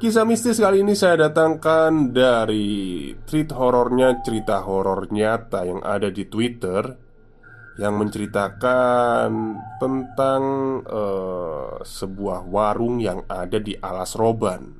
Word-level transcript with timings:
Kisah 0.00 0.24
mistis 0.24 0.56
kali 0.56 0.80
ini 0.80 0.96
saya 0.96 1.28
datangkan 1.28 2.16
dari 2.16 3.12
treat 3.28 3.52
horornya 3.52 4.24
cerita 4.24 4.64
horor 4.64 5.12
nyata 5.12 5.68
yang 5.68 5.84
ada 5.84 6.08
di 6.08 6.24
Twitter 6.24 6.88
yang 7.76 8.00
menceritakan 8.00 9.60
tentang 9.76 10.42
uh, 10.88 11.84
sebuah 11.84 12.48
warung 12.48 12.96
yang 13.04 13.28
ada 13.28 13.60
di 13.60 13.76
Alas 13.76 14.16
Roban. 14.16 14.72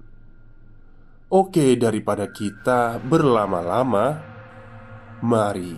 Oke, 1.28 1.76
daripada 1.76 2.32
kita 2.32 2.96
berlama-lama, 3.04 4.24
mari 5.20 5.76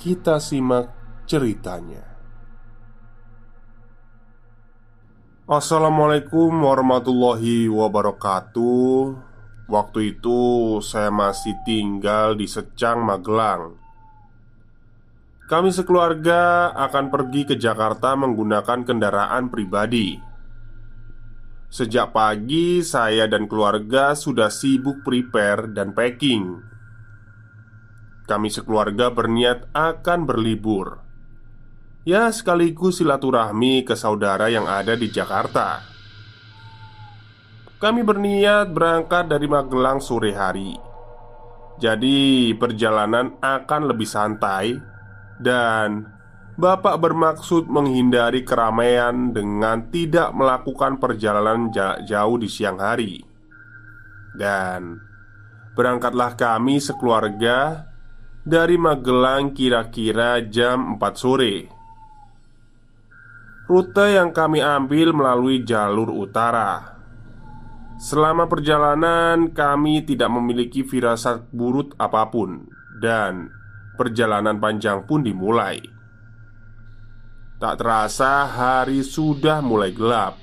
kita 0.00 0.40
simak 0.40 0.88
ceritanya. 1.28 2.17
Assalamualaikum 5.48 6.52
warahmatullahi 6.60 7.72
wabarakatuh. 7.72 9.16
Waktu 9.64 10.12
itu 10.12 10.40
saya 10.84 11.08
masih 11.08 11.56
tinggal 11.64 12.36
di 12.36 12.44
Secang, 12.44 13.00
Magelang. 13.00 13.80
Kami 15.48 15.72
sekeluarga 15.72 16.68
akan 16.76 17.08
pergi 17.08 17.48
ke 17.48 17.56
Jakarta 17.56 18.12
menggunakan 18.12 18.84
kendaraan 18.84 19.48
pribadi. 19.48 20.20
Sejak 21.72 22.12
pagi 22.12 22.84
saya 22.84 23.24
dan 23.24 23.48
keluarga 23.48 24.12
sudah 24.12 24.52
sibuk 24.52 25.00
prepare 25.00 25.72
dan 25.72 25.96
packing. 25.96 26.60
Kami 28.28 28.52
sekeluarga 28.52 29.08
berniat 29.08 29.72
akan 29.72 30.28
berlibur 30.28 31.07
Ya 32.08 32.32
sekaligus 32.32 33.04
silaturahmi 33.04 33.84
ke 33.84 33.92
saudara 33.92 34.48
yang 34.48 34.64
ada 34.64 34.96
di 34.96 35.12
Jakarta. 35.12 35.84
Kami 37.76 38.00
berniat 38.00 38.72
berangkat 38.72 39.28
dari 39.28 39.44
Magelang 39.44 40.00
sore 40.00 40.32
hari. 40.32 40.72
Jadi 41.76 42.56
perjalanan 42.56 43.38
akan 43.38 43.82
lebih 43.86 44.08
santai 44.08 44.74
Dan 45.38 46.02
Bapak 46.58 46.98
bermaksud 46.98 47.68
menghindari 47.68 48.42
keramaian 48.42 49.30
dengan 49.30 49.92
tidak 49.92 50.32
melakukan 50.32 50.96
perjalanan 50.96 51.68
jauh 52.08 52.40
di 52.40 52.48
siang 52.48 52.80
hari. 52.80 53.20
Dan 54.32 54.96
Berangkatlah 55.76 56.40
kami 56.40 56.80
sekeluarga 56.80 57.84
dari 58.48 58.80
Magelang 58.80 59.52
kira-kira 59.52 60.40
jam 60.48 60.96
4 60.96 61.12
sore 61.14 61.77
Rute 63.68 64.16
yang 64.16 64.32
kami 64.32 64.64
ambil 64.64 65.12
melalui 65.12 65.60
jalur 65.60 66.08
utara. 66.08 66.96
Selama 68.00 68.48
perjalanan, 68.48 69.52
kami 69.52 70.08
tidak 70.08 70.32
memiliki 70.32 70.88
firasat 70.88 71.52
buruk 71.52 71.92
apa 72.00 72.32
pun, 72.32 72.64
dan 73.04 73.52
perjalanan 74.00 74.56
panjang 74.56 75.04
pun 75.04 75.20
dimulai. 75.20 75.84
Tak 77.60 77.76
terasa, 77.76 78.48
hari 78.48 79.04
sudah 79.04 79.60
mulai 79.60 79.92
gelap, 79.92 80.40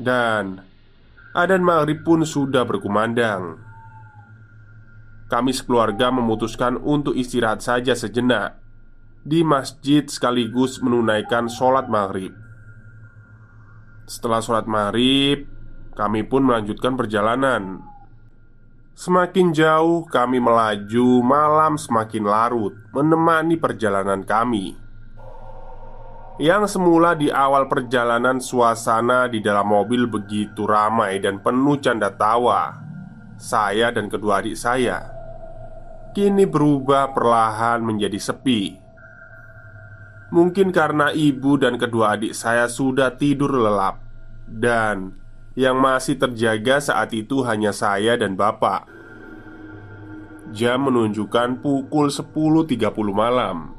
dan 0.00 0.64
adan 1.36 1.60
maghrib 1.60 2.00
pun 2.08 2.24
sudah 2.24 2.64
berkumandang. 2.64 3.60
Kami 5.28 5.52
sekeluarga 5.52 6.08
memutuskan 6.08 6.80
untuk 6.80 7.12
istirahat 7.12 7.60
saja 7.60 7.92
sejenak 7.92 8.63
di 9.24 9.40
masjid 9.40 10.04
sekaligus 10.04 10.84
menunaikan 10.84 11.48
sholat 11.48 11.88
maghrib. 11.88 12.36
Setelah 14.04 14.44
sholat 14.44 14.68
maghrib, 14.68 15.48
kami 15.96 16.28
pun 16.28 16.44
melanjutkan 16.44 16.92
perjalanan. 16.92 17.80
Semakin 18.94 19.50
jauh 19.56 20.04
kami 20.06 20.38
melaju, 20.38 21.24
malam 21.24 21.80
semakin 21.80 22.28
larut, 22.28 22.76
menemani 22.92 23.56
perjalanan 23.56 24.22
kami. 24.22 24.76
Yang 26.36 26.76
semula 26.76 27.16
di 27.16 27.32
awal 27.32 27.70
perjalanan 27.70 28.42
suasana 28.42 29.30
di 29.30 29.38
dalam 29.38 29.70
mobil 29.70 30.10
begitu 30.10 30.66
ramai 30.66 31.22
dan 31.22 31.38
penuh 31.38 31.78
canda 31.78 32.10
tawa 32.10 32.74
Saya 33.38 33.94
dan 33.94 34.10
kedua 34.10 34.42
adik 34.42 34.58
saya 34.58 35.14
Kini 36.10 36.42
berubah 36.42 37.14
perlahan 37.14 37.86
menjadi 37.86 38.18
sepi 38.18 38.83
Mungkin 40.34 40.74
karena 40.74 41.14
ibu 41.14 41.54
dan 41.54 41.78
kedua 41.78 42.18
adik 42.18 42.34
saya 42.34 42.66
sudah 42.66 43.14
tidur 43.14 43.54
lelap. 43.54 44.02
Dan 44.50 45.14
yang 45.54 45.78
masih 45.78 46.18
terjaga 46.18 46.82
saat 46.82 47.14
itu 47.14 47.46
hanya 47.46 47.70
saya 47.70 48.18
dan 48.18 48.34
bapak. 48.34 48.90
Jam 50.50 50.90
menunjukkan 50.90 51.62
pukul 51.62 52.10
10.30 52.10 52.66
malam. 53.14 53.78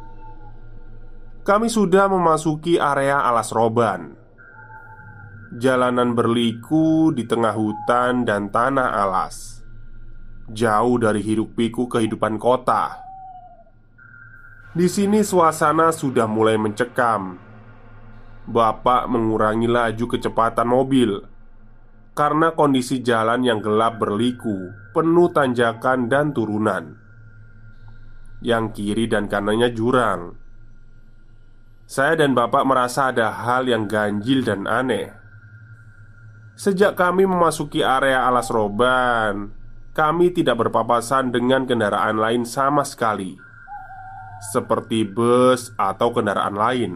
Kami 1.44 1.68
sudah 1.68 2.08
memasuki 2.08 2.80
area 2.80 3.20
alas 3.20 3.52
roban. 3.52 4.16
Jalanan 5.60 6.16
berliku 6.16 7.12
di 7.12 7.28
tengah 7.28 7.52
hutan 7.52 8.24
dan 8.24 8.48
tanah 8.48 8.96
alas. 8.96 9.60
Jauh 10.48 10.96
dari 11.04 11.20
hiruk 11.20 11.52
pikuk 11.52 12.00
kehidupan 12.00 12.40
kota 12.40 13.05
di 14.76 14.92
sini 14.92 15.24
suasana 15.24 15.96
sudah 15.96 16.28
mulai 16.28 16.60
mencekam. 16.60 17.40
Bapak 18.46 19.08
mengurangi 19.08 19.66
laju 19.72 20.06
kecepatan 20.06 20.68
mobil 20.68 21.24
karena 22.16 22.56
kondisi 22.56 23.04
jalan 23.04 23.44
yang 23.44 23.60
gelap 23.60 24.00
berliku, 24.00 24.72
penuh 24.96 25.32
tanjakan 25.36 26.08
dan 26.08 26.32
turunan. 26.32 26.96
Yang 28.40 28.66
kiri 28.80 29.12
dan 29.12 29.28
kanannya 29.28 29.72
jurang. 29.76 30.40
Saya 31.88 32.20
dan 32.20 32.32
bapak 32.32 32.64
merasa 32.64 33.12
ada 33.12 33.36
hal 33.36 33.68
yang 33.68 33.88
ganjil 33.88 34.48
dan 34.48 34.64
aneh. 34.64 35.12
Sejak 36.56 36.96
kami 36.96 37.28
memasuki 37.28 37.84
area 37.84 38.24
alas 38.24 38.48
roban, 38.48 39.52
kami 39.92 40.32
tidak 40.32 40.56
berpapasan 40.56 41.36
dengan 41.36 41.68
kendaraan 41.68 42.16
lain 42.16 42.48
sama 42.48 42.88
sekali. 42.88 43.45
Seperti 44.40 45.08
bus 45.08 45.72
atau 45.76 46.12
kendaraan 46.12 46.56
lain. 46.56 46.94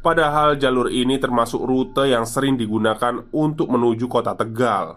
Padahal 0.00 0.56
jalur 0.56 0.88
ini 0.88 1.20
termasuk 1.20 1.60
rute 1.60 2.08
yang 2.08 2.24
sering 2.24 2.56
digunakan 2.56 3.20
untuk 3.36 3.68
menuju 3.68 4.08
kota 4.08 4.32
Tegal. 4.32 4.96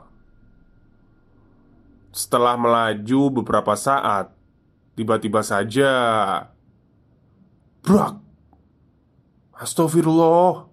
Setelah 2.13 2.55
melaju 2.55 3.43
beberapa 3.43 3.75
saat, 3.75 4.31
tiba-tiba 4.95 5.41
saja 5.43 5.91
Brak 7.83 8.15
Astagfirullah 9.59 10.69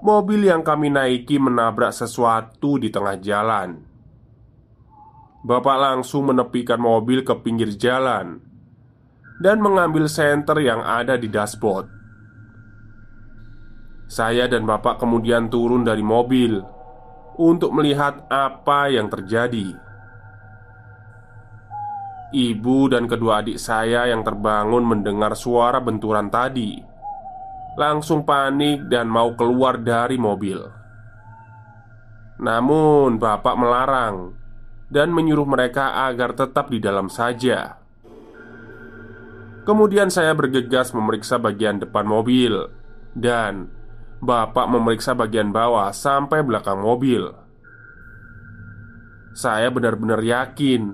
Mobil 0.00 0.48
yang 0.48 0.64
kami 0.64 0.88
naiki 0.88 1.36
menabrak 1.36 1.92
sesuatu 1.92 2.80
di 2.80 2.88
tengah 2.88 3.20
jalan 3.20 3.89
Bapak 5.40 5.76
langsung 5.80 6.28
menepikan 6.28 6.76
mobil 6.76 7.24
ke 7.24 7.32
pinggir 7.40 7.72
jalan 7.80 8.44
Dan 9.40 9.64
mengambil 9.64 10.04
senter 10.04 10.60
yang 10.60 10.84
ada 10.84 11.16
di 11.16 11.32
dashboard 11.32 11.88
Saya 14.04 14.44
dan 14.50 14.68
bapak 14.68 15.00
kemudian 15.00 15.48
turun 15.48 15.86
dari 15.86 16.04
mobil 16.04 16.60
untuk 17.40 17.72
melihat 17.72 18.28
apa 18.28 18.92
yang 18.92 19.08
terjadi. 19.08 19.72
Ibu 22.30 22.92
dan 22.92 23.08
kedua 23.08 23.40
adik 23.40 23.56
saya 23.56 24.06
yang 24.12 24.20
terbangun 24.20 24.84
mendengar 24.84 25.32
suara 25.32 25.80
benturan 25.80 26.28
tadi 26.28 26.78
langsung 27.80 28.28
panik 28.28 28.92
dan 28.92 29.08
mau 29.08 29.32
keluar 29.34 29.80
dari 29.80 30.20
mobil. 30.20 30.60
Namun, 32.40 33.16
bapak 33.16 33.54
melarang 33.56 34.39
dan 34.90 35.14
menyuruh 35.14 35.46
mereka 35.46 36.04
agar 36.10 36.34
tetap 36.34 36.68
di 36.68 36.82
dalam 36.82 37.06
saja. 37.06 37.78
Kemudian, 39.64 40.10
saya 40.10 40.34
bergegas 40.34 40.90
memeriksa 40.90 41.38
bagian 41.38 41.78
depan 41.78 42.02
mobil, 42.02 42.68
dan 43.14 43.70
Bapak 44.20 44.68
memeriksa 44.68 45.16
bagian 45.16 45.48
bawah 45.48 45.88
sampai 45.96 46.44
belakang 46.44 46.76
mobil. 46.76 47.32
Saya 49.32 49.72
benar-benar 49.72 50.20
yakin 50.20 50.92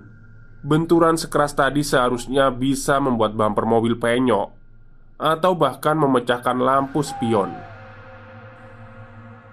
benturan 0.63 1.19
sekeras 1.19 1.51
tadi 1.59 1.83
seharusnya 1.83 2.55
bisa 2.55 3.03
membuat 3.03 3.35
bumper 3.35 3.67
mobil 3.67 3.99
penyok 3.99 4.55
atau 5.19 5.59
bahkan 5.59 5.99
memecahkan 5.99 6.55
lampu 6.55 7.03
spion. 7.03 7.51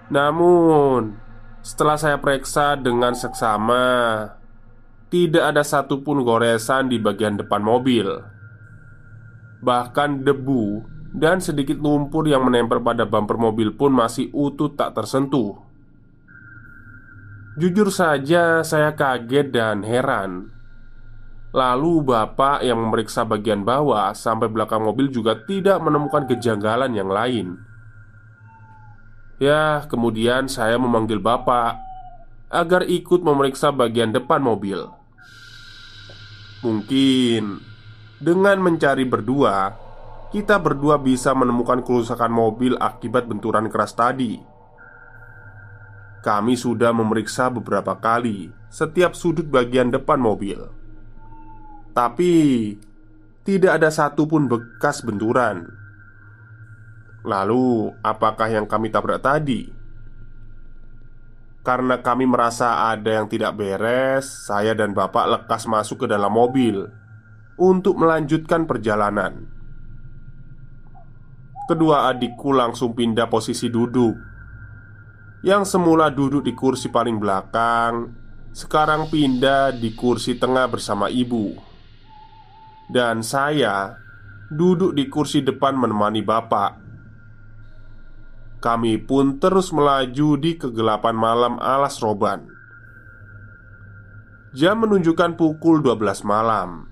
Namun, 0.06 1.18
setelah 1.64 1.96
saya 1.96 2.20
periksa 2.20 2.76
dengan 2.76 3.16
seksama, 3.16 4.28
tidak 5.08 5.48
ada 5.48 5.64
satupun 5.64 6.20
goresan 6.20 6.92
di 6.92 7.00
bagian 7.00 7.40
depan 7.40 7.64
mobil. 7.64 8.04
Bahkan 9.64 10.28
debu 10.28 10.84
dan 11.16 11.40
sedikit 11.40 11.80
lumpur 11.80 12.28
yang 12.28 12.44
menempel 12.44 12.84
pada 12.84 13.08
bumper 13.08 13.40
mobil 13.40 13.72
pun 13.72 13.96
masih 13.96 14.28
utuh 14.36 14.76
tak 14.76 14.92
tersentuh. 14.92 15.56
Jujur 17.56 17.88
saja, 17.88 18.60
saya 18.60 18.92
kaget 18.92 19.48
dan 19.48 19.88
heran. 19.88 20.52
Lalu, 21.54 22.02
bapak 22.02 22.66
yang 22.66 22.82
memeriksa 22.82 23.24
bagian 23.24 23.64
bawah 23.64 24.12
sampai 24.12 24.50
belakang 24.50 24.84
mobil 24.84 25.08
juga 25.08 25.38
tidak 25.48 25.80
menemukan 25.80 26.28
kejanggalan 26.28 26.92
yang 26.92 27.08
lain. 27.08 27.73
Ya, 29.44 29.84
kemudian 29.92 30.48
saya 30.48 30.80
memanggil 30.80 31.20
bapak 31.20 31.76
agar 32.48 32.88
ikut 32.88 33.20
memeriksa 33.20 33.68
bagian 33.76 34.08
depan 34.08 34.40
mobil. 34.40 34.88
Mungkin 36.64 37.60
dengan 38.24 38.56
mencari 38.64 39.04
berdua, 39.04 39.76
kita 40.32 40.56
berdua 40.56 40.96
bisa 40.96 41.36
menemukan 41.36 41.84
kerusakan 41.84 42.32
mobil 42.32 42.72
akibat 42.80 43.28
benturan 43.28 43.68
keras 43.68 43.92
tadi. 43.92 44.40
Kami 46.24 46.56
sudah 46.56 46.96
memeriksa 46.96 47.52
beberapa 47.52 48.00
kali 48.00 48.48
setiap 48.72 49.12
sudut 49.12 49.44
bagian 49.44 49.92
depan 49.92 50.16
mobil, 50.16 50.56
tapi 51.92 52.32
tidak 53.44 53.76
ada 53.76 53.92
satupun 53.92 54.48
bekas 54.48 55.04
benturan. 55.04 55.83
Lalu, 57.24 57.96
apakah 58.04 58.52
yang 58.52 58.68
kami 58.68 58.92
tabrak 58.92 59.24
tadi? 59.24 59.72
Karena 61.64 62.04
kami 62.04 62.28
merasa 62.28 62.92
ada 62.92 63.08
yang 63.08 63.24
tidak 63.32 63.56
beres, 63.56 64.28
saya 64.44 64.76
dan 64.76 64.92
bapak 64.92 65.24
lekas 65.32 65.64
masuk 65.64 66.04
ke 66.04 66.06
dalam 66.12 66.28
mobil 66.28 66.84
untuk 67.56 67.96
melanjutkan 67.96 68.68
perjalanan. 68.68 69.48
Kedua 71.64 72.12
adikku 72.12 72.52
langsung 72.52 72.92
pindah 72.92 73.24
posisi 73.32 73.72
duduk 73.72 74.12
Yang 75.40 75.72
semula 75.72 76.12
duduk 76.12 76.44
di 76.44 76.52
kursi 76.52 76.92
paling 76.92 77.16
belakang 77.16 78.12
Sekarang 78.52 79.08
pindah 79.08 79.72
di 79.72 79.96
kursi 79.96 80.36
tengah 80.36 80.68
bersama 80.68 81.08
ibu 81.08 81.56
Dan 82.92 83.24
saya 83.24 83.96
duduk 84.52 84.92
di 84.92 85.08
kursi 85.08 85.40
depan 85.40 85.72
menemani 85.72 86.20
bapak 86.20 86.83
Kami 88.64 88.96
pun 89.04 89.36
terus 89.36 89.76
melaju 89.76 90.40
di 90.40 90.56
kegelapan 90.56 91.12
malam 91.12 91.60
alas 91.60 92.00
roban 92.00 92.48
Jam 94.56 94.80
menunjukkan 94.80 95.36
pukul 95.36 95.84
12 95.84 96.24
malam 96.24 96.88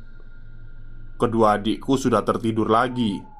Kedua 1.16 1.56
adikku 1.56 1.96
sudah 1.96 2.20
tertidur 2.20 2.68
lagi 2.68 3.32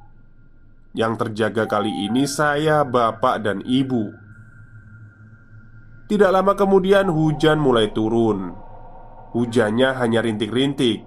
yang 0.92 1.16
terjaga 1.16 1.64
kali 1.64 1.88
ini 1.88 2.28
saya, 2.28 2.84
bapak, 2.84 3.40
dan 3.40 3.64
ibu. 3.64 4.12
Tidak 6.08 6.28
lama 6.28 6.52
kemudian 6.52 7.08
hujan 7.08 7.56
mulai 7.56 7.88
turun. 7.96 8.52
Hujannya 9.32 9.96
hanya 9.96 10.20
rintik-rintik, 10.20 11.00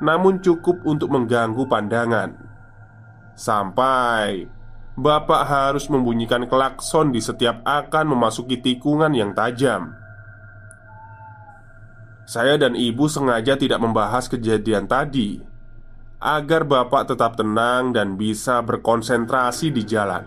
namun 0.00 0.40
cukup 0.40 0.80
untuk 0.88 1.12
mengganggu 1.12 1.68
pandangan. 1.68 2.32
Sampai 3.36 4.48
bapak 5.00 5.48
harus 5.48 5.88
membunyikan 5.88 6.44
klakson 6.44 7.08
di 7.08 7.24
setiap 7.24 7.64
akan 7.64 8.12
memasuki 8.12 8.60
tikungan 8.60 9.16
yang 9.16 9.32
tajam. 9.32 9.96
Saya 12.28 12.60
dan 12.60 12.76
ibu 12.78 13.10
sengaja 13.10 13.58
tidak 13.58 13.80
membahas 13.82 14.30
kejadian 14.30 14.86
tadi 14.86 15.42
agar 16.20 16.68
bapak 16.68 17.10
tetap 17.10 17.34
tenang 17.34 17.96
dan 17.96 18.14
bisa 18.14 18.60
berkonsentrasi 18.60 19.72
di 19.72 19.82
jalan. 19.88 20.24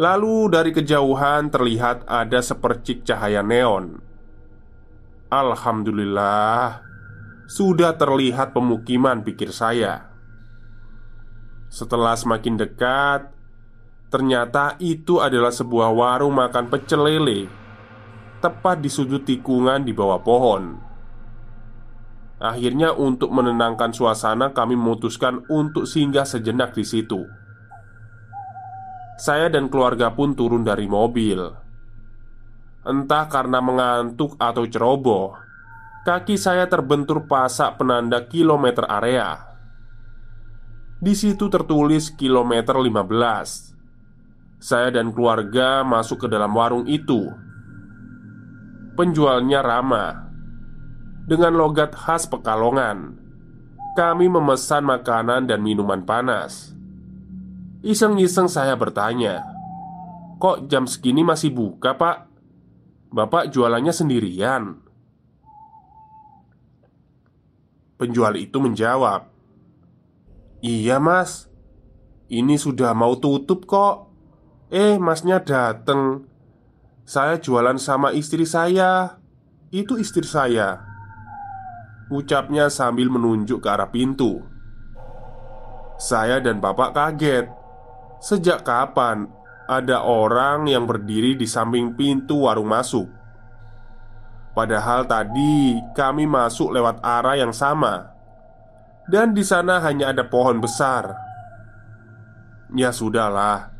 Lalu, 0.00 0.48
dari 0.48 0.72
kejauhan 0.72 1.52
terlihat 1.52 2.08
ada 2.08 2.40
sepercik 2.40 3.04
cahaya 3.04 3.44
neon. 3.44 4.00
Alhamdulillah, 5.28 6.80
sudah 7.46 7.94
terlihat 8.00 8.56
pemukiman, 8.56 9.20
pikir 9.20 9.52
saya. 9.52 10.09
Setelah 11.70 12.18
semakin 12.18 12.58
dekat, 12.58 13.30
ternyata 14.10 14.74
itu 14.82 15.22
adalah 15.22 15.54
sebuah 15.54 15.94
warung 15.94 16.34
makan 16.34 16.66
pecel 16.66 17.06
lele, 17.06 17.46
tepat 18.42 18.82
di 18.82 18.90
sudut 18.90 19.22
tikungan 19.22 19.86
di 19.86 19.94
bawah 19.94 20.18
pohon. 20.18 20.90
Akhirnya 22.42 22.90
untuk 22.90 23.30
menenangkan 23.30 23.94
suasana 23.94 24.50
kami 24.50 24.74
memutuskan 24.74 25.46
untuk 25.46 25.86
singgah 25.86 26.26
sejenak 26.26 26.74
di 26.74 26.82
situ. 26.82 27.22
Saya 29.20 29.46
dan 29.46 29.70
keluarga 29.70 30.10
pun 30.10 30.34
turun 30.34 30.66
dari 30.66 30.90
mobil. 30.90 31.38
Entah 32.82 33.28
karena 33.28 33.60
mengantuk 33.60 34.40
atau 34.40 34.64
ceroboh, 34.64 35.36
kaki 36.08 36.40
saya 36.40 36.64
terbentur 36.66 37.28
pasak 37.28 37.76
penanda 37.76 38.24
kilometer 38.24 38.88
area. 38.88 39.49
Di 41.00 41.16
situ 41.16 41.48
tertulis 41.48 42.12
kilometer 42.12 42.76
15. 42.76 43.72
Saya 44.60 44.92
dan 44.92 45.16
keluarga 45.16 45.80
masuk 45.80 46.24
ke 46.24 46.28
dalam 46.28 46.52
warung 46.52 46.84
itu. 46.84 47.24
Penjualnya 49.00 49.64
ramah 49.64 50.28
dengan 51.24 51.56
logat 51.56 51.96
khas 51.96 52.28
Pekalongan. 52.28 53.16
Kami 53.96 54.28
memesan 54.28 54.84
makanan 54.84 55.48
dan 55.48 55.64
minuman 55.64 56.04
panas. 56.04 56.76
Iseng-iseng 57.80 58.52
saya 58.52 58.76
bertanya, 58.76 59.40
"Kok 60.36 60.68
jam 60.68 60.84
segini 60.84 61.24
masih 61.24 61.48
buka, 61.48 61.96
Pak? 61.96 62.28
Bapak 63.08 63.48
jualannya 63.48 63.96
sendirian?" 63.96 64.84
Penjual 67.96 68.36
itu 68.36 68.60
menjawab, 68.60 69.39
"Iya, 70.60 71.00
Mas. 71.02 71.48
Ini 72.30 72.56
sudah 72.56 72.94
mau 72.94 73.18
tutup 73.18 73.66
kok. 73.66 74.12
Eh, 74.70 74.96
Masnya 75.00 75.42
dateng. 75.42 76.30
Saya 77.02 77.42
jualan 77.42 77.80
sama 77.80 78.14
istri 78.14 78.46
saya. 78.46 79.18
Itu 79.74 79.98
istri 79.98 80.22
saya." 80.22 80.90
Ucapnya 82.10 82.66
sambil 82.66 83.06
menunjuk 83.06 83.62
ke 83.62 83.70
arah 83.70 83.86
pintu 83.86 84.42
Saya 85.94 86.42
dan 86.42 86.58
bapak 86.58 86.90
kaget 86.90 87.46
Sejak 88.18 88.66
kapan 88.66 89.30
ada 89.70 90.02
orang 90.02 90.66
yang 90.66 90.90
berdiri 90.90 91.38
di 91.38 91.46
samping 91.46 91.94
pintu 91.94 92.50
warung 92.50 92.66
masuk? 92.66 93.06
Padahal 94.50 95.06
tadi 95.06 95.78
kami 95.94 96.26
masuk 96.26 96.74
lewat 96.74 96.98
arah 97.06 97.38
yang 97.38 97.54
sama 97.54 98.10
Dan 99.10 99.34
di 99.34 99.42
sana 99.42 99.82
hanya 99.82 100.14
ada 100.14 100.22
pohon 100.22 100.62
besar 100.62 101.10
Ya 102.70 102.94
sudahlah 102.94 103.74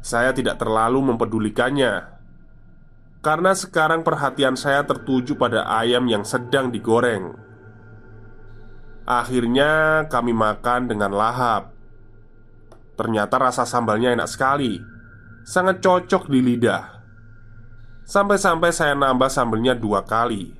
Saya 0.00 0.32
tidak 0.32 0.56
terlalu 0.56 1.12
mempedulikannya 1.12 2.18
karena 3.18 3.50
sekarang 3.50 4.06
perhatian 4.06 4.54
saya 4.54 4.86
tertuju 4.86 5.34
pada 5.34 5.66
ayam 5.66 6.06
yang 6.06 6.22
sedang 6.22 6.70
digoreng. 6.70 7.34
Akhirnya, 9.08 10.04
kami 10.06 10.30
makan 10.30 10.86
dengan 10.86 11.10
lahap. 11.10 11.74
Ternyata 12.94 13.40
rasa 13.40 13.64
sambalnya 13.66 14.14
enak 14.14 14.28
sekali, 14.30 14.78
sangat 15.42 15.82
cocok 15.82 16.30
di 16.30 16.40
lidah. 16.44 16.84
Sampai-sampai 18.06 18.70
saya 18.70 18.94
nambah 18.94 19.30
sambalnya 19.30 19.74
dua 19.74 20.06
kali. 20.06 20.54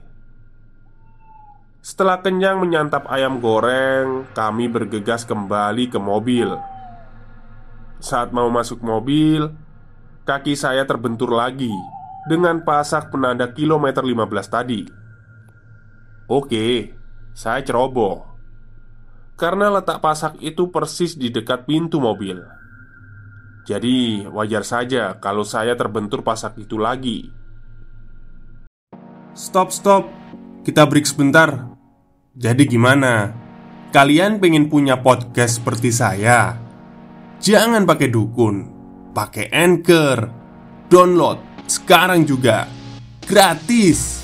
Setelah 1.88 2.20
kenyang 2.20 2.60
menyantap 2.60 3.08
ayam 3.08 3.40
goreng, 3.40 4.28
kami 4.36 4.68
bergegas 4.68 5.24
kembali 5.24 5.88
ke 5.88 5.96
mobil. 5.96 6.52
Saat 7.96 8.28
mau 8.28 8.52
masuk 8.52 8.84
mobil, 8.84 9.48
kaki 10.28 10.52
saya 10.52 10.84
terbentur 10.84 11.32
lagi 11.32 11.72
dengan 12.28 12.60
pasak 12.60 13.08
penanda 13.08 13.48
kilometer 13.56 14.04
15 14.04 14.20
tadi. 14.52 14.84
Oke, 16.28 16.92
saya 17.32 17.64
ceroboh. 17.64 18.36
Karena 19.40 19.72
letak 19.72 20.04
pasak 20.04 20.36
itu 20.44 20.68
persis 20.68 21.16
di 21.16 21.32
dekat 21.32 21.64
pintu 21.64 22.04
mobil. 22.04 22.36
Jadi, 23.64 24.28
wajar 24.28 24.60
saja 24.60 25.16
kalau 25.16 25.40
saya 25.40 25.72
terbentur 25.72 26.20
pasak 26.20 26.52
itu 26.60 26.76
lagi. 26.76 27.32
Stop, 29.32 29.72
stop. 29.72 30.04
Kita 30.68 30.84
break 30.84 31.08
sebentar. 31.08 31.77
Jadi 32.38 32.70
gimana? 32.70 33.34
Kalian 33.90 34.38
pengen 34.38 34.70
punya 34.70 35.02
podcast 35.02 35.58
seperti 35.58 35.90
saya? 35.90 36.54
Jangan 37.42 37.82
pakai 37.82 38.14
dukun, 38.14 38.56
pakai 39.10 39.50
anchor, 39.50 40.30
download 40.86 41.42
sekarang 41.66 42.22
juga 42.22 42.70
gratis. 43.26 44.22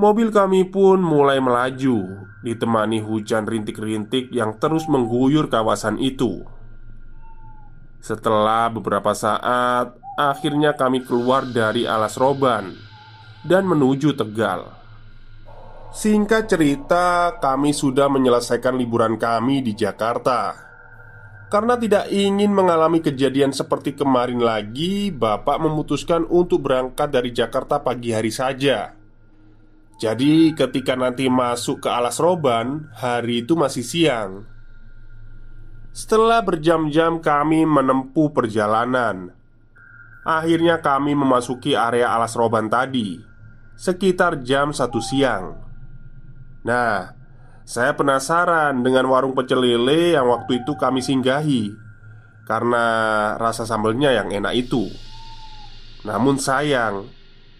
Mobil 0.00 0.32
kami 0.32 0.64
pun 0.64 0.96
mulai 0.96 1.36
melaju, 1.36 2.24
ditemani 2.40 3.04
hujan 3.04 3.44
rintik-rintik 3.44 4.32
yang 4.32 4.56
terus 4.56 4.88
mengguyur 4.88 5.52
kawasan 5.52 6.00
itu. 6.00 6.40
Setelah 8.00 8.72
beberapa 8.72 9.12
saat, 9.12 9.92
akhirnya 10.16 10.72
kami 10.72 11.04
keluar 11.04 11.44
dari 11.44 11.84
alas 11.84 12.16
roban 12.16 12.85
dan 13.46 13.64
menuju 13.64 14.12
Tegal. 14.18 14.76
Singkat 15.96 16.44
cerita, 16.44 17.40
kami 17.40 17.72
sudah 17.72 18.12
menyelesaikan 18.12 18.76
liburan 18.76 19.16
kami 19.16 19.64
di 19.64 19.72
Jakarta. 19.72 20.52
Karena 21.48 21.72
tidak 21.80 22.12
ingin 22.12 22.52
mengalami 22.52 23.00
kejadian 23.00 23.56
seperti 23.56 23.96
kemarin 23.96 24.44
lagi, 24.44 25.08
Bapak 25.08 25.56
memutuskan 25.56 26.28
untuk 26.28 26.68
berangkat 26.68 27.08
dari 27.08 27.32
Jakarta 27.32 27.80
pagi 27.80 28.12
hari 28.12 28.28
saja. 28.28 28.92
Jadi, 29.96 30.52
ketika 30.52 31.00
nanti 31.00 31.32
masuk 31.32 31.80
ke 31.80 31.88
Alas 31.88 32.20
Roban, 32.20 32.92
hari 32.92 33.48
itu 33.48 33.56
masih 33.56 33.80
siang. 33.80 34.44
Setelah 35.96 36.44
berjam-jam 36.44 37.24
kami 37.24 37.64
menempuh 37.64 38.36
perjalanan, 38.36 39.32
akhirnya 40.28 40.84
kami 40.84 41.16
memasuki 41.16 41.72
area 41.72 42.12
Alas 42.12 42.36
Roban 42.36 42.68
tadi 42.68 43.25
sekitar 43.76 44.40
jam 44.42 44.72
satu 44.72 44.98
siang. 44.98 45.60
Nah, 46.64 47.14
saya 47.62 47.94
penasaran 47.94 48.82
dengan 48.82 49.06
warung 49.12 49.36
pecel 49.36 49.62
lele 49.62 50.16
yang 50.16 50.26
waktu 50.26 50.62
itu 50.62 50.78
kami 50.78 51.02
singgahi 51.02 51.74
Karena 52.46 52.84
rasa 53.38 53.66
sambelnya 53.66 54.14
yang 54.14 54.30
enak 54.30 54.54
itu. 54.54 54.86
Namun 56.06 56.38
sayang 56.38 57.10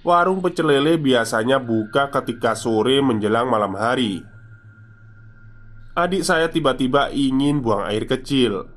Warung 0.06 0.38
pecel 0.38 0.70
lele 0.70 1.02
biasanya 1.02 1.58
buka 1.58 2.14
ketika 2.14 2.54
sore 2.54 3.02
menjelang 3.02 3.50
malam 3.50 3.74
hari. 3.74 4.22
Adik 5.98 6.22
saya 6.22 6.46
tiba-tiba 6.46 7.10
ingin 7.10 7.58
buang 7.58 7.82
air 7.90 8.06
kecil. 8.06 8.70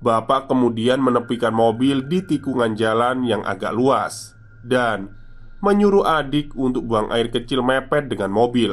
Bapak 0.00 0.48
kemudian 0.48 1.04
menepikan 1.04 1.52
mobil 1.52 2.08
di 2.08 2.24
tikungan 2.24 2.72
jalan 2.72 3.20
yang 3.28 3.44
agak 3.44 3.76
luas 3.76 4.32
Dan 4.64 5.19
menyuruh 5.60 6.08
adik 6.08 6.56
untuk 6.56 6.88
buang 6.88 7.12
air 7.12 7.28
kecil 7.28 7.60
mepet 7.60 8.08
dengan 8.08 8.32
mobil. 8.32 8.72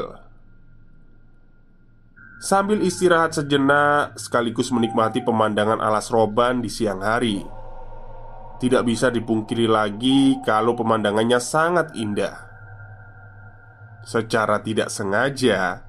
Sambil 2.40 2.80
istirahat 2.86 3.36
sejenak 3.36 4.16
sekaligus 4.16 4.72
menikmati 4.72 5.26
pemandangan 5.26 5.84
alas 5.84 6.08
roban 6.08 6.64
di 6.64 6.72
siang 6.72 7.04
hari. 7.04 7.44
Tidak 8.58 8.82
bisa 8.88 9.14
dipungkiri 9.14 9.70
lagi 9.70 10.40
kalau 10.42 10.74
pemandangannya 10.74 11.38
sangat 11.38 11.94
indah. 11.94 12.48
Secara 14.08 14.64
tidak 14.64 14.88
sengaja 14.88 15.84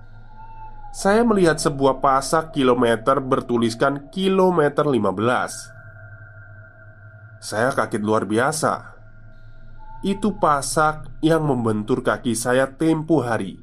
Saya 0.90 1.22
melihat 1.22 1.62
sebuah 1.62 2.02
pasak 2.02 2.50
kilometer 2.50 3.22
bertuliskan 3.22 4.10
kilometer 4.10 4.82
15 4.82 7.38
Saya 7.38 7.70
kaget 7.70 8.02
luar 8.02 8.26
biasa 8.26 8.97
Itu 9.98 10.38
pasak 10.38 11.18
yang 11.26 11.42
membentur 11.42 12.06
kaki 12.06 12.38
saya 12.38 12.70
tempo 12.70 13.18
hari. 13.18 13.58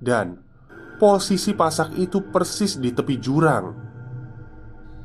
Dan 0.00 0.40
Posisi 1.00 1.56
pasak 1.56 1.96
itu 1.96 2.28
persis 2.28 2.76
di 2.76 2.92
tepi 2.92 3.16
jurang. 3.16 3.72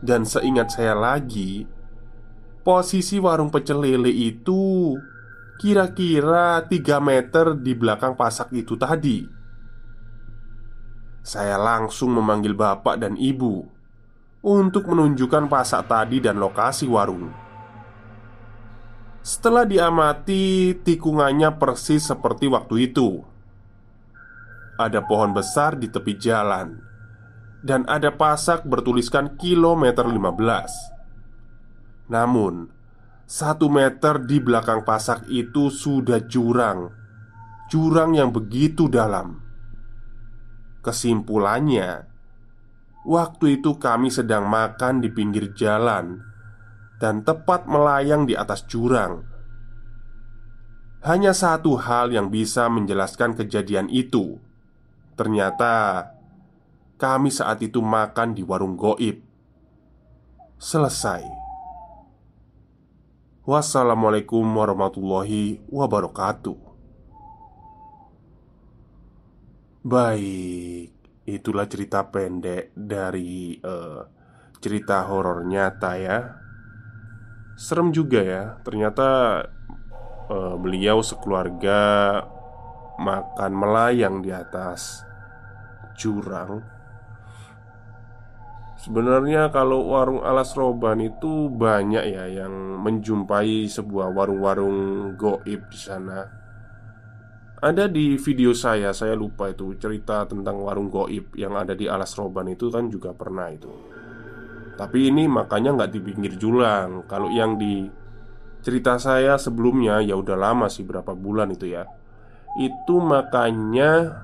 Dan 0.04 0.28
seingat 0.28 0.76
saya 0.76 0.92
lagi 0.92 1.64
Posisi 2.68 3.16
warung 3.16 3.48
pecel 3.48 3.80
lele 3.80 4.12
itu 4.12 4.92
Kira-kira 5.56 6.68
3 6.68 7.00
meter 7.00 7.56
di 7.56 7.72
belakang 7.72 8.20
pasak 8.20 8.52
itu 8.52 8.76
tadi. 8.76 9.24
Saya 11.24 11.56
langsung 11.56 12.12
memanggil 12.12 12.52
bapak 12.52 13.00
dan 13.00 13.16
ibu 13.16 13.64
Untuk 14.44 14.92
menunjukkan 14.92 15.48
pasak 15.48 15.88
tadi 15.88 16.20
dan 16.20 16.44
lokasi 16.44 16.92
warung 16.92 17.45
Setelah 19.25 19.65
diamati, 19.65 20.77
tikungannya 20.86 21.58
persis 21.58 22.05
seperti 22.05 22.46
waktu 22.46 22.94
itu. 22.94 23.25
Ada 24.77 25.01
pohon 25.01 25.34
besar 25.34 25.79
di 25.79 25.88
tepi 25.88 26.20
jalan 26.20 26.84
Dan 27.63 27.88
ada 27.88 28.12
pasak 28.12 28.67
bertuliskan 28.67 29.39
kilometer 29.39 30.03
15 30.03 32.12
Namun 32.12 32.67
Satu 33.24 33.72
meter 33.72 34.20
di 34.20 34.44
belakang 34.44 34.84
pasak 34.84 35.32
itu 35.32 35.72
sudah 35.72 36.20
jurang 36.27 36.91
Jurang 37.72 38.20
yang 38.20 38.36
begitu 38.36 38.91
dalam. 38.91 39.39
Kesimpulannya 40.84 42.03
Waktu 43.08 43.63
itu 43.63 43.79
kami 43.79 44.12
sedang 44.12 44.51
makan 44.51 45.00
di 45.00 45.08
pinggir 45.08 45.55
jalan 45.55 46.35
Dan 47.02 47.28
tepat 47.28 47.68
melayang 47.68 48.24
di 48.24 48.34
atas 48.34 48.64
jurang 48.66 49.28
Hanya 51.04 51.36
satu 51.36 51.75
hal 51.75 52.16
yang 52.16 52.32
bisa 52.32 52.72
menjelaskan 52.72 53.36
kejadian 53.36 53.92
itu 53.92 54.40
Ternyata 55.16 56.04
kami 56.96 57.28
saat 57.28 57.60
itu 57.60 57.84
makan 57.84 58.36
di 58.36 58.44
warung 58.44 58.80
goib. 58.80 59.20
Selesai. 60.56 61.24
Wassalamualaikum 63.44 64.44
warahmatullahi 64.44 65.60
wabarakatuh. 65.68 66.60
Baik, 69.86 70.90
itulah 71.30 71.68
cerita 71.70 72.02
pendek 72.10 72.74
dari 72.74 73.60
uh, 73.62 74.02
cerita 74.58 75.06
horor 75.06 75.46
nyata 75.46 75.92
ya. 76.00 76.20
Serem 77.56 77.96
juga 77.96 78.20
ya, 78.20 78.44
ternyata 78.62 79.42
uh, 80.28 80.56
beliau 80.60 81.00
sekeluarga 81.00 82.22
makan 83.00 83.52
melayang 83.52 84.24
di 84.24 84.32
atas 84.32 85.04
jurang 85.96 86.76
Sebenarnya 88.86 89.50
kalau 89.50 89.98
warung 89.98 90.22
alas 90.22 90.54
roban 90.54 91.02
itu 91.02 91.50
banyak 91.50 92.06
ya 92.06 92.30
yang 92.30 92.54
menjumpai 92.86 93.66
sebuah 93.66 94.14
warung-warung 94.14 95.10
goib 95.18 95.62
di 95.74 95.80
sana. 95.82 96.46
ada 97.66 97.90
di 97.90 98.14
video 98.22 98.54
saya, 98.54 98.94
saya 98.94 99.18
lupa 99.18 99.50
itu 99.50 99.74
cerita 99.82 100.30
tentang 100.30 100.62
warung 100.62 100.94
goib 100.94 101.34
yang 101.34 101.58
ada 101.58 101.74
di 101.74 101.90
Alas 101.90 102.14
Roban 102.14 102.46
itu 102.46 102.70
kan 102.70 102.94
juga 102.94 103.10
pernah 103.18 103.50
itu. 103.50 103.95
Tapi 104.75 105.08
ini 105.08 105.24
makanya 105.32 105.72
nggak 105.72 105.91
di 105.96 106.00
pinggir 106.03 106.34
julang. 106.36 107.08
Kalau 107.08 107.32
yang 107.32 107.55
di 107.55 107.88
cerita 108.60 109.00
saya 109.00 109.39
sebelumnya 109.39 110.03
ya 110.03 110.20
udah 110.20 110.36
lama 110.36 110.67
sih 110.67 110.84
berapa 110.84 111.15
bulan 111.15 111.55
itu 111.55 111.72
ya. 111.72 111.88
Itu 112.60 113.00
makanya 113.00 114.20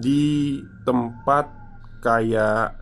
di 0.00 0.56
tempat 0.88 1.46
kayak 2.00 2.80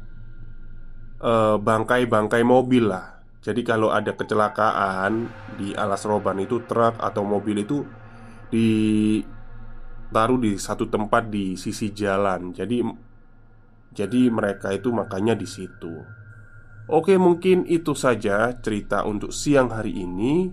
eh, 1.23 1.57
bangkai-bangkai 1.59 2.43
mobil 2.47 2.87
lah. 2.87 3.19
Jadi 3.43 3.65
kalau 3.67 3.91
ada 3.91 4.15
kecelakaan 4.15 5.31
di 5.59 5.75
Alas 5.75 6.07
Roban 6.07 6.39
itu 6.43 6.63
truk 6.67 6.99
atau 7.01 7.23
mobil 7.25 7.63
itu 7.65 7.87
ditaruh 8.53 10.39
di 10.39 10.55
satu 10.59 10.87
tempat 10.87 11.31
di 11.31 11.57
sisi 11.59 11.91
jalan. 11.95 12.53
Jadi 12.55 12.83
jadi 13.95 14.29
mereka 14.29 14.71
itu 14.77 14.93
makanya 14.93 15.33
di 15.35 15.49
situ. 15.49 16.18
Oke, 16.89 17.21
mungkin 17.21 17.69
itu 17.69 17.93
saja 17.93 18.49
cerita 18.65 19.05
untuk 19.05 19.29
siang 19.29 19.69
hari 19.69 19.93
ini. 19.93 20.49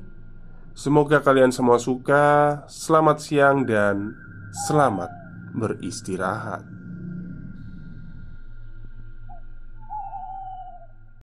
Semoga 0.75 1.24
kalian 1.24 1.56
semua 1.56 1.80
suka. 1.80 2.60
Selamat 2.68 3.24
siang 3.24 3.63
dan 3.63 4.12
selamat 4.68 5.08
beristirahat. 5.56 6.75